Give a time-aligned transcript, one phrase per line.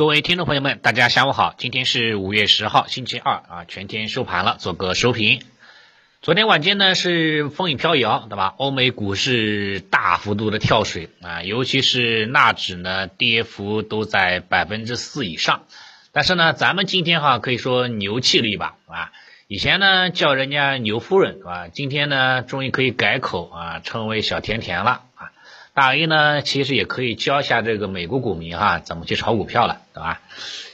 [0.00, 5.42] 各位听众朋友们，大家下午好，今天是五月十号，星期二啊，全天收盘了，做个收评。
[6.22, 8.54] 昨天晚间呢是风雨飘摇，对吧？
[8.56, 15.64] 欧美股市大幅度的跳水啊，尤其是纳指呢，跌幅都在百分之四以上。
[16.12, 19.12] 但是呢，咱们今天哈可以说牛气了一把啊。
[19.48, 21.68] 以前呢叫人家牛夫人，是吧？
[21.68, 25.30] 今天呢终于可以改口啊，称为小甜甜了啊。
[25.72, 30.20] 大 A 呢其实也可以教一下这个美国股民哈怎么去炒股票了，对吧？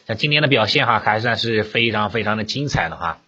[0.07, 3.19] 像今天的表现哈还算是非常非常的精彩的哈。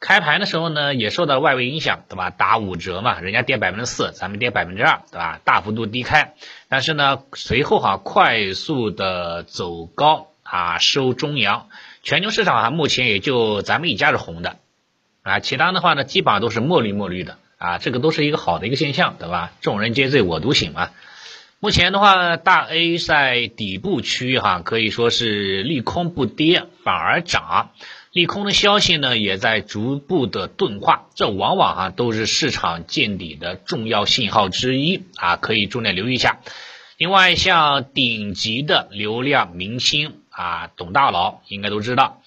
[0.00, 2.28] 开盘的时候呢，也受到外围影响，对吧？
[2.28, 5.40] 打五折嘛，人家跌百分之四，咱们跌百分之二，对吧？
[5.44, 6.34] 大幅度低开，
[6.68, 11.68] 但是呢，随后哈快速的走高啊，收中阳。
[12.02, 14.56] 全球市场哈，目前也就咱们一家是红的
[15.22, 19.52] 啊，其他的话呢，基本上都是墨绿墨绿的啊，这个都是一个好的一个现象，对吧？
[19.62, 20.90] 众人皆醉我独醒嘛。
[21.64, 27.70] 目前的话，大 A 在底部区域哈，可以说是利空不跌，反而涨。
[28.12, 36.40] 利空的消息呢，也在逐步的钝化，这往往啊都是市场见底的重要信号之一啊，可以重点留意一下。
[36.98, 42.20] 另外，像顶级的流量明星啊，董大佬应该都知道。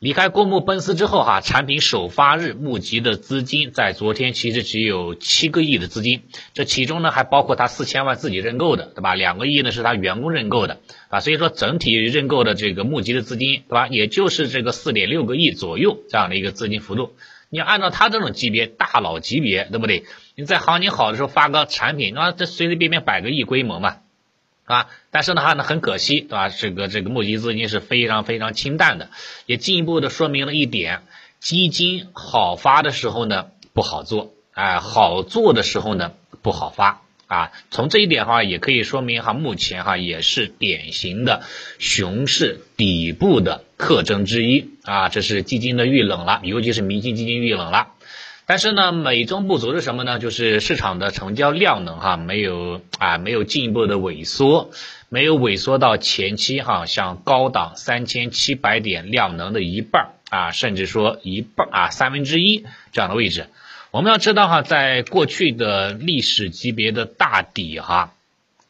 [0.00, 6.22] 离开公募奔驰之后，哈，产品首发日募集的资金在昨天其实只有七个亿的资金，
[6.54, 9.14] 这其中呢还包括他四千万自己认购的，对吧？
[9.14, 13.88] 两个亿呢是他员工认购的，啊，所以说整体认购的这个募集的资金，对吧？
[13.88, 17.12] 也就是这个四点六个亿左右这样的一个资金幅度。
[17.50, 20.04] 你按照他这种级别，大佬级别，对不对？
[20.34, 23.98] 你在行情好的时候发个产品，那这随随便便百个亿规模嘛。
[24.70, 26.48] 啊，但是的话呢，很可惜，对吧？
[26.48, 29.10] 这个这个募集资金是非常非常清淡的，
[29.46, 31.02] 也进一步的说明了一点：
[31.40, 37.50] 基金好发的时候呢不好做，哎，好做的时候呢不好发啊。
[37.72, 41.42] 从这一点的话，也可以说明哈，目前哈也是典型的
[41.80, 45.08] 熊市底部的特征之一啊。
[45.08, 47.88] 这是基金的遇冷了，尤其是明星基金遇冷了。
[48.50, 50.18] 但是呢，美中不足是什么呢？
[50.18, 54.72] 就是市场的成交量能哈没有啊，没有进一步的萎缩，
[55.08, 63.46] 没有萎缩到前期哈像高档三千七百点量能的一半啊，甚至说一半啊三分之一这样的位置。
[63.92, 68.14] 我们要知道哈，在过去的历史级别的大底哈，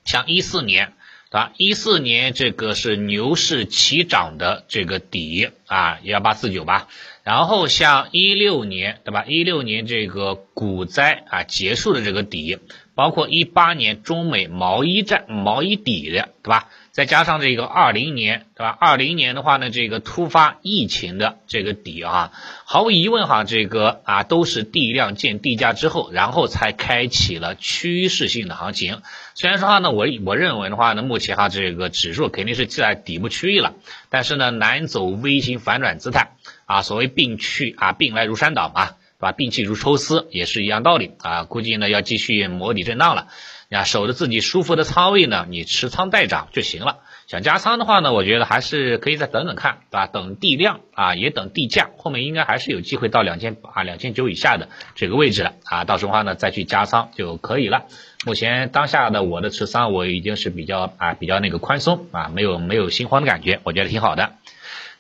[0.05, 0.93] 像一四年
[1.31, 1.53] 对吧？
[1.57, 6.87] 一四年这个是牛市起涨的这个底啊，幺八四九吧。
[7.31, 9.25] 然后像一六年，对吧？
[9.25, 12.59] 一六年这个股灾啊结束的这个底，
[12.97, 16.69] 包括一八年中美毛衣战毛衣底的，对吧？
[17.01, 18.77] 再加上这个二零年，对吧？
[18.79, 22.31] 二零年的话呢，这个突发疫情的这个底啊，
[22.67, 29.01] 毫无疑问哈，这个啊都是地量见地价之后，然后才开启了趋势性的行情。
[29.33, 33.73] 虽然说话呢，我我认为的话呢，目前哈这个指数肯定是在底部区域了，
[34.11, 36.33] 但是呢难走微型反转姿态。
[36.67, 38.91] 啊，所谓病去啊，病来如山倒嘛，
[39.21, 39.33] 对吧？
[39.33, 41.45] 病气如抽丝，也是一样道理啊。
[41.45, 43.29] 估计呢要继续磨底震荡了。
[43.71, 46.97] 啊，守着自己舒服的仓位呢，你持仓待涨就行了。
[47.29, 50.07] 想加仓的话呢，我觉得还是可以再等等看，对吧？
[50.09, 55.85] 等地量啊，也等地价，后面应该还是有机会到两千啊两千九以下的这个位置了啊。
[55.85, 57.85] 到时候话呢再去加仓就可以了。
[58.27, 64.33] 目前当下的我的持仓我已经是比较啊比较那个宽松啊，没有没有心慌的感觉，我觉得挺好的。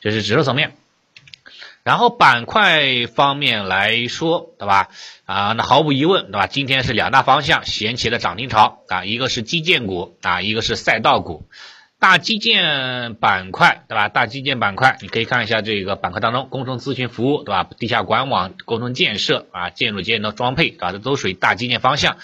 [0.00, 0.74] 这是指数层面。
[1.82, 4.88] 然后板块方面来说，对吧？
[5.24, 6.46] 啊，那毫无疑问，对吧？
[6.46, 11.48] 今天是两大方向掀起了涨停潮啊，一个是基建股啊，一个是赛道股。
[11.98, 14.08] 大基建板块，对吧？
[14.08, 17.66] 大基建板块，你可以看一下这个板块当中，工程咨询服务，对吧？
[17.78, 20.92] 地下管网、工程建设啊，建筑建的装配，啊？
[20.92, 22.16] 这都属于大基建方向。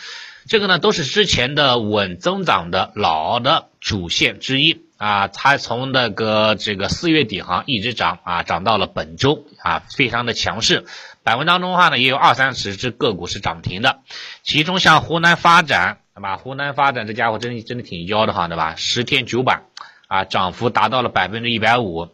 [0.48, 4.82] 这个呢，都是之前的稳增长的老的主线之一。
[4.98, 10.86] 啊，它从那个这个四月底哈一直涨啊，涨到了本周啊，非常的强势。
[11.22, 14.00] 板块当中的话呢，也有二三十只个股是涨停的，
[14.42, 16.38] 其中像湖南发展，对吧？
[16.38, 18.74] 湖南发展这家伙真的真的挺妖的哈，对吧？
[18.76, 19.64] 十天九板
[20.08, 22.08] 啊，涨幅达到了百分之一百五。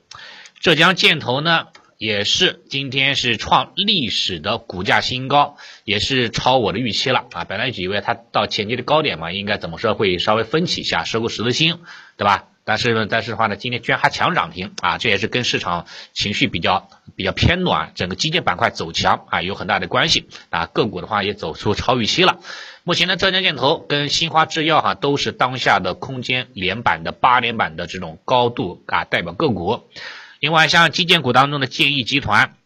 [0.58, 1.68] 浙江建投呢，
[2.02, 7.44] 也是今天是创历史的股价新高，也是超我的预期了啊。
[7.44, 11.78] 本来以为它到前期的高点嘛，应该怎么说会稍微分歧一下，收个十字星，
[12.16, 12.49] 对吧？
[12.64, 20.66] 但是呢，但是的话呢，今天居然还强涨停啊，这也是跟市场情绪比较比较偏暖，整个基建板块走强啊有很大的关系啊。
[20.66, 22.40] 个股的话也走出超预期了。
[22.82, 29.84] 目前呢，浙江建投跟新华制药哈都是当下的空间连板的八连板的这种高度啊代表个股。
[30.42, 32.56] 另外像基建股当中的建议集团，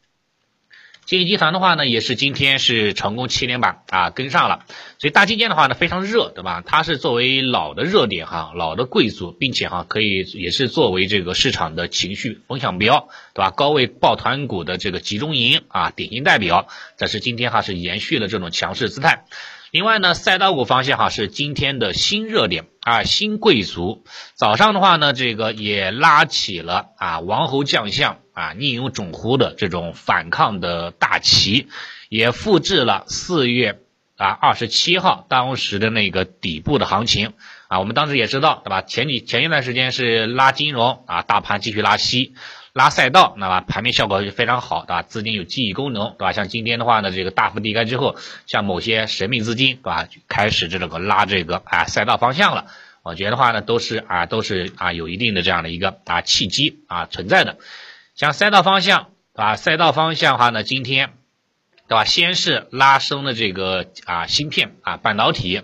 [1.04, 4.64] 建议集团的话呢，也是今天是成功七连板啊，跟上了。
[4.96, 6.62] 所以大基建的话呢，非常热，对吧？
[6.64, 13.50] 它是作为老的热点哈，老的贵族，并且哈可以也是作为这个市场的情绪风向标，对吧？
[13.50, 16.68] 高位抱团股的这个集中营啊，典型代表。
[16.96, 19.26] 这是今天哈是延续了这种强势姿态。
[19.70, 24.04] 另外呢，赛道股方向哈是今天的新热点啊，新贵族。
[24.34, 31.66] 早上的话呢，这个也拉起了啊王侯将相啊宁有种乎的这种反抗的大旗，
[32.08, 33.80] 也复制了四月
[34.16, 37.32] 啊二十七号当时的那个底部的行情
[37.66, 37.80] 啊。
[37.80, 38.82] 我们当时也知道对吧？
[38.82, 42.34] 前几前一段时间是拉金融啊，大盘继续拉稀。
[42.76, 45.00] 拉赛道，那么盘面效果就非常好，对吧？
[45.00, 46.32] 资金有记忆功能，对吧？
[46.32, 50.06] 像今天的话呢，这个大幅低开之后，像某些神秘资金，对吧？
[50.28, 52.66] 开始这个拉这个啊赛道方向了，
[53.02, 57.56] 我觉得话呢，都是啊都是啊有一定的这样的一个啊契机啊存在的。
[58.14, 59.56] 像赛道方向，对吧？
[59.56, 61.14] 赛道方向的话呢，今天。
[61.88, 62.04] 对吧？
[62.04, 65.62] 先是拉升的这个啊芯片啊半导体，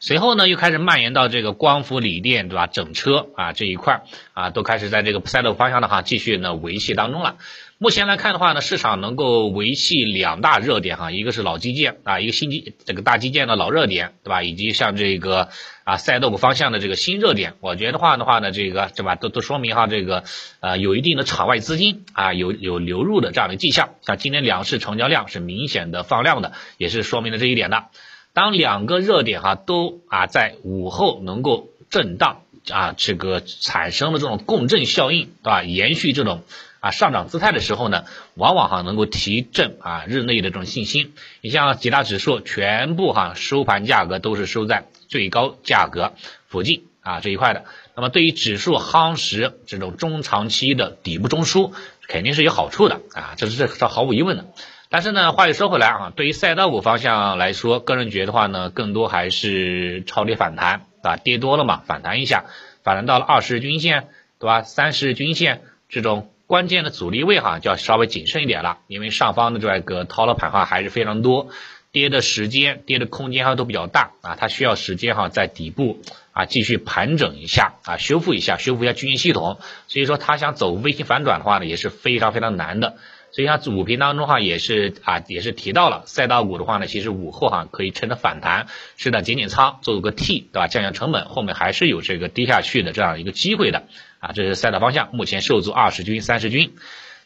[0.00, 2.66] 随后呢又开始蔓延到这个光伏锂电，对吧？
[2.66, 7.36] 整车啊这一块啊都开始在这个赛道方向的哈继续呢维系当中了。
[7.84, 14.42] 目前来看的话呢，市场能够维系两大热点哈，一个是老基建啊，一个新基这个大基建的老热点，对吧？
[14.42, 15.50] 以及像这个
[15.84, 19.16] 啊赛道股方向的这个新热点，我觉得话的话呢，这个对吧？
[19.16, 20.24] 都都说明哈，这个
[20.60, 23.90] 呃有一定的场外资金啊有有流入的这样的迹象。
[24.00, 27.84] 像今天两市成交量是明显的放量的，也是说明了这一点的。
[28.32, 32.40] 当两个热点哈都啊在午后能够震荡
[32.70, 35.62] 啊，这个产生了这种共振效应，对吧？
[35.64, 36.44] 延续这种。
[36.84, 38.04] 啊，上涨姿态的时候呢，
[38.34, 41.14] 往往哈能够提振啊日内的这种信心。
[41.40, 46.12] 你像几大指数全部哈收盘价格都是收在最高价格
[46.46, 47.64] 附近啊这一块的。
[47.96, 51.72] 那么对于指数夯实这种中长期的底部中枢，
[52.06, 54.44] 肯定是有好处的啊，这是这是毫无疑问的。
[54.90, 61.16] 但是呢，话又说回来啊，对于赛道股方向来说，个人觉得话呢，更多还是超跌反弹，对吧？
[61.16, 62.44] 跌多了嘛，反弹一下，
[62.82, 64.08] 反弹到了二十日均线，
[64.38, 64.60] 对吧？
[64.60, 66.28] 三十日均线这种。
[66.46, 71.48] 关键的阻力位哈就要稍微谨慎一点了，因为上方的这个套牢盘哈还是非常多，
[71.94, 76.02] 跌的时间、跌的空间哈都比较大啊，它需要时间哈在底部
[76.32, 82.96] 啊继续盘整一下啊，修复一下，修复一下均线系统，所以说它想走微型反转的话呢也是非常非常难的。
[83.30, 88.66] 所以像午评当中哈也是啊也是提到了赛道股的话呢，其实午后哈可以趁着反弹
[88.96, 90.66] 适当减减仓，做个 T 对吧？
[90.66, 93.84] 降降成本，后面还是有这个跌下去的这样一个机会的
[94.18, 94.32] 啊。
[94.34, 96.74] 这是赛道方向，目前受阻二十均、三十均。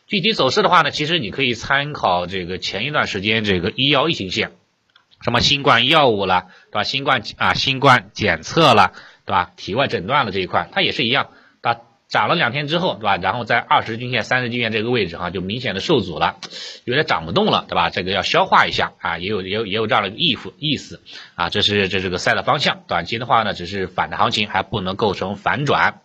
[0.07, 4.53] 具体走势的话呢，其实你可以参考这个前一段时间这个医药疫情线，
[5.21, 6.85] 什么新冠药物了对吧？
[6.85, 8.93] 新冠啊新冠检测了
[9.27, 9.51] 对吧？
[9.57, 11.29] 体外诊断了这一块，它也是一样。
[11.61, 13.17] 它涨了两天之后，对吧？
[13.19, 16.37] 然后在二十均线、三十均线这个位置哈，就明显的受阻了，
[16.85, 17.91] 有点涨不动了，对吧？
[17.91, 21.03] 这个要消化一下啊，也有也有也有这样的意思意思
[21.35, 22.85] 啊，这是这是个赛的方向。
[22.87, 26.01] 短期的话呢，只是反弹行情，还不能构成反转。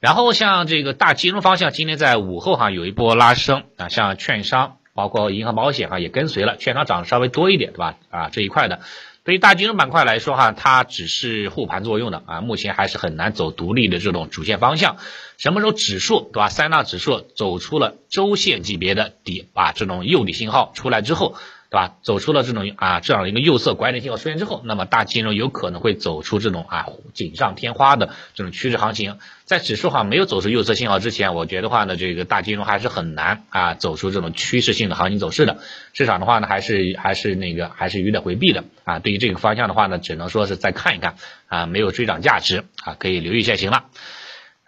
[0.00, 7.96] 然后像这个大金融方向，今天在午后哈有一波拉升啊，像券商、包括银行、保险哈也跟随了，券商涨稍微多一点，对吧？
[8.10, 8.80] 啊这一块的。
[9.22, 14.96] 对于大金融板块来说，哈，它只是护盘作用的啊，目前还是很难走独立的这种主线方向。
[15.36, 16.48] 什么时候指数对吧？
[16.48, 21.36] 三大指数走出了周线级别的底啊，这种诱底信号出来之后。
[21.70, 21.94] 对吧？
[22.02, 29.18] 走出了这种啊这样的一个右侧拐点信号出现之后，那么大金融有可能会走出这种啊锦上添花的这种趋势行情。
[29.44, 35.58] 在指数哈没有走出右侧信号之前，我觉得话呢，这个大金融还是很难啊走出这种趋势性的行情走势的。
[35.92, 38.98] 市场的话呢，还是还是那个还是有点回避的啊。
[38.98, 41.14] 对于这个方向的话呢，只能说是再看一看
[41.46, 43.84] 啊，没有追涨价值啊，可以留意一下行了。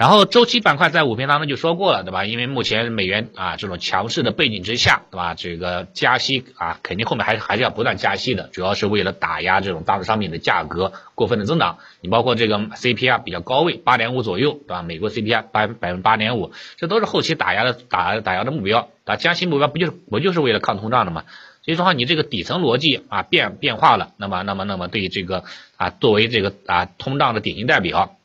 [0.02, 2.24] 然后周期板块在五篇当中就说过了，对吧？
[2.24, 5.34] 因为目前美元啊这种强势的背景之下，对吧？
[5.34, 11.78] 这个加息啊，肯定后面还还是要不断加息的，主要是为了打压这种大宗商品的价格过分的增长。
[12.00, 14.82] 你包括这个 CPI 比较高位，八点五左右，对吧？
[14.82, 18.88] 美国 CPI 百百分之八点五，这都是后期打压的打打压的目标。
[19.04, 21.22] 打加息目标不就是不就是为了抗通胀的吗？
[21.64, 25.44] 所以说话，你这个底层逻辑啊变变化了，那么那么那么对这个
[25.76, 28.16] 啊作为这个啊通胀的典型代表。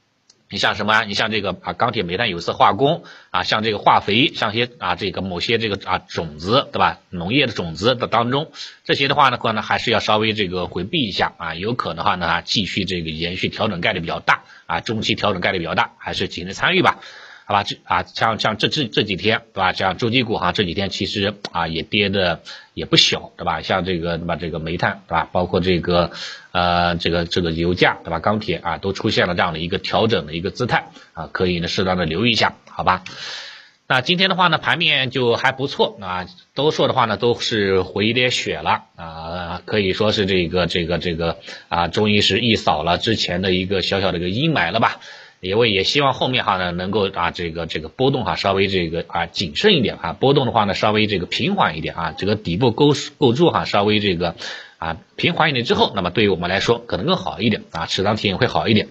[0.49, 1.03] 你像什么？
[1.03, 6.99] 你像这个啊，钢铁、煤炭、有色、化工啊，像这个化肥，像些啊，这个某些这个啊种子，对吧？
[7.09, 8.49] 农业的种子的当中，
[8.85, 16.99] 这些的话呢，可能还是要稍微这个回避一下啊，有可能的话呢，继续这个延续调整概率比较大啊，中期调整概率比较大，还是谨慎参与吧。
[17.47, 19.71] 好吧，这啊像像这这这几天对吧？
[19.71, 22.41] 像周期股哈，这几天其实啊也跌的
[22.73, 23.61] 也不小对吧？
[23.61, 24.35] 像这个对吧？
[24.35, 25.29] 这个煤炭对吧？
[25.31, 26.11] 包括这个
[26.51, 28.19] 呃这个这个油价对吧？
[28.19, 33.05] 钢铁啊都出现了这样的一个调整的一个姿态啊，可以呢适当的留意一下，好吧？
[33.89, 41.37] 那今天的话呢，盘面就还不错啊，都说的话呢都是回一点血了啊，可以说是这个这个这个
[41.69, 44.99] 啊，终于是一扫了之前的一个小小的一个阴霾了吧。
[45.47, 54.35] 也为也希望后面哈呢能够啊这个这个波动哈稍微这个啊谨慎一点啊，波动的话呢稍微这个平缓一点啊，这个底部构构筑哈稍微这个
[54.77, 58.89] 啊平缓一点之后，那么对于我们来说可能更好一点啊，持仓体验会好一点。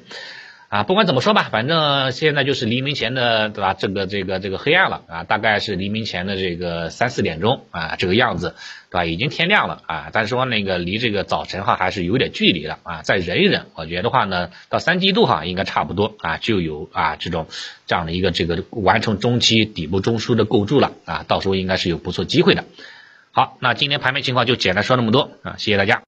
[0.68, 3.74] 啊，不管怎么说吧，反正现在就是黎明前的，对吧？
[3.74, 8.56] 这个这个这个黑暗了啊，大概是黎明前的这个三四点钟啊，这个样子，
[8.90, 9.04] 对吧？
[9.04, 17.46] 已经天亮了啊，但是说那个离这个早晨哈还是有点距离的啊，再忍一忍，我觉得话呢，到三季度哈应该差不多啊，就有啊这种
[17.86, 22.64] 这样的一个这个完成中期底部中枢的构筑了啊，到时候应该是有不错机会的。
[23.30, 26.02] 好，那今天盘面情况就简单说那么多啊，谢谢大家。